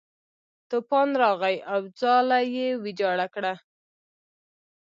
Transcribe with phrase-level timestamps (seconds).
[0.69, 3.53] طوفان راغی او ځاله یې ویجاړه کړه.